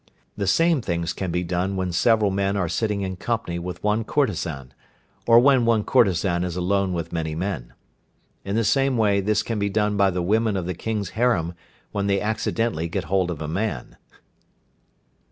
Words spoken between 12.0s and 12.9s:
they accidentally